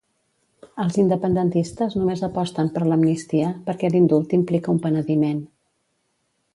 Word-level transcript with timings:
Els 0.83 0.95
independentistes 1.03 1.97
només 1.99 2.23
aposten 2.29 2.73
per 2.79 2.85
l'amnistia, 2.89 3.53
perquè 3.69 3.93
l'indult 3.97 4.35
implica 4.41 4.75
un 4.77 4.83
penediment. 4.89 5.49